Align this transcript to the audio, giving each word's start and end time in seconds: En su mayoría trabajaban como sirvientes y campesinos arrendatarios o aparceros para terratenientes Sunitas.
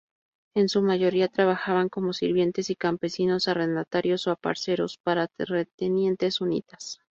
En 0.55 0.67
su 0.67 0.81
mayoría 0.81 1.27
trabajaban 1.27 1.87
como 1.87 2.11
sirvientes 2.13 2.71
y 2.71 2.75
campesinos 2.75 3.47
arrendatarios 3.47 4.25
o 4.25 4.31
aparceros 4.31 4.97
para 4.97 5.27
terratenientes 5.27 6.33
Sunitas. 6.37 7.01